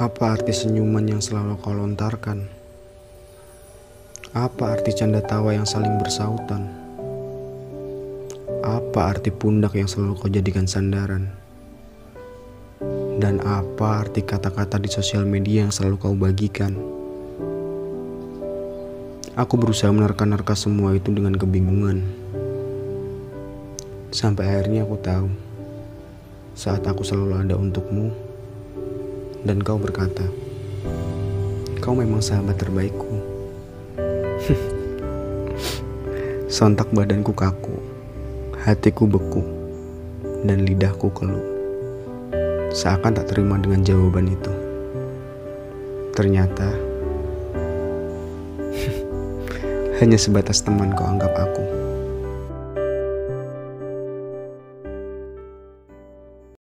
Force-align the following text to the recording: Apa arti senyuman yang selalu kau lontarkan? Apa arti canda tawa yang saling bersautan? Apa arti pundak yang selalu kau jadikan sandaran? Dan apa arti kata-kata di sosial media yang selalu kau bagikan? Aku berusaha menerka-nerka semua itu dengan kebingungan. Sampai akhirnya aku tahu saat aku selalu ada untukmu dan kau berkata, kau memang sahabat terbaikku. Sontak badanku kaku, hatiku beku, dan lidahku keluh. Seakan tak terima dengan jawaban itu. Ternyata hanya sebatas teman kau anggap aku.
Apa 0.00 0.32
arti 0.32 0.48
senyuman 0.56 1.04
yang 1.04 1.20
selalu 1.20 1.60
kau 1.60 1.76
lontarkan? 1.76 2.48
Apa 4.32 4.72
arti 4.72 4.96
canda 4.96 5.20
tawa 5.20 5.52
yang 5.52 5.68
saling 5.68 6.00
bersautan? 6.00 6.72
Apa 8.64 9.12
arti 9.12 9.28
pundak 9.28 9.76
yang 9.76 9.84
selalu 9.84 10.16
kau 10.16 10.32
jadikan 10.32 10.64
sandaran? 10.64 11.28
Dan 13.20 13.44
apa 13.44 14.00
arti 14.00 14.24
kata-kata 14.24 14.80
di 14.80 14.88
sosial 14.88 15.28
media 15.28 15.68
yang 15.68 15.72
selalu 15.76 16.00
kau 16.00 16.16
bagikan? 16.16 16.80
Aku 19.36 19.60
berusaha 19.60 19.92
menerka-nerka 19.92 20.56
semua 20.56 20.96
itu 20.96 21.12
dengan 21.12 21.36
kebingungan. 21.36 22.00
Sampai 24.16 24.48
akhirnya 24.48 24.88
aku 24.88 24.96
tahu 24.96 25.28
saat 26.56 26.88
aku 26.88 27.04
selalu 27.04 27.44
ada 27.44 27.60
untukmu 27.60 28.29
dan 29.44 29.64
kau 29.64 29.80
berkata, 29.80 30.28
kau 31.80 31.96
memang 31.96 32.20
sahabat 32.20 32.60
terbaikku. 32.60 33.08
Sontak 36.50 36.92
badanku 36.92 37.32
kaku, 37.32 37.72
hatiku 38.60 39.08
beku, 39.08 39.40
dan 40.44 40.68
lidahku 40.68 41.08
keluh. 41.16 41.40
Seakan 42.70 43.16
tak 43.16 43.32
terima 43.32 43.56
dengan 43.56 43.80
jawaban 43.80 44.28
itu. 44.28 44.52
Ternyata 46.12 46.68
hanya 50.04 50.18
sebatas 50.20 50.60
teman 50.60 50.92
kau 50.92 51.08
anggap 51.08 51.32
aku. 51.32 51.89